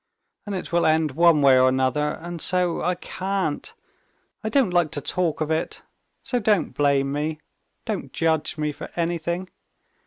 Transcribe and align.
And 0.47 0.55
it 0.55 0.71
will 0.73 0.87
end 0.87 1.11
one 1.11 1.43
way 1.43 1.59
or 1.59 1.69
another, 1.69 2.13
and 2.19 2.41
so 2.41 2.81
I 2.81 2.95
can't, 2.95 3.71
I 4.43 4.49
don't 4.49 4.71
like 4.73 4.89
to 4.93 4.99
talk 5.01 5.41
of 5.41 5.51
it. 5.51 5.83
So 6.23 6.39
don't 6.39 6.71
blame 6.73 7.11
me, 7.11 7.37
don't 7.85 8.11
judge 8.11 8.57
me 8.57 8.71
for 8.71 8.89
anything. 8.95 9.51